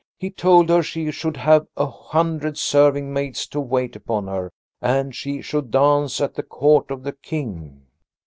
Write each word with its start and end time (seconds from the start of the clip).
He 0.17 0.31
told 0.31 0.69
her 0.69 0.81
she 0.81 1.11
should 1.11 1.37
have 1.37 1.67
a 1.77 1.85
hundred 1.85 2.57
serving 2.57 3.13
maids 3.13 3.45
to 3.49 3.59
wait 3.61 3.95
upon 3.95 4.25
her, 4.25 4.49
and 4.81 5.15
she 5.15 5.43
should 5.43 5.69
dance 5.69 6.19
at 6.19 6.33
the 6.33 6.41
court 6.41 6.89
of 6.89 7.03
the 7.03 7.13
King. 7.13 7.83